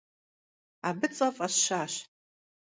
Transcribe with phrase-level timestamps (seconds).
[0.87, 1.93] Абы цӏэ фӀэсщащ.